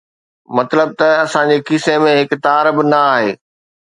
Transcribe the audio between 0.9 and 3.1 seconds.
ته اسان جي کيسي ۾ هڪ تار به نه